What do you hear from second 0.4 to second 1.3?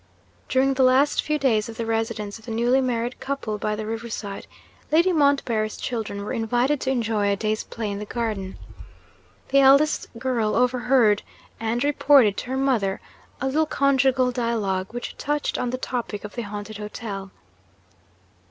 During the last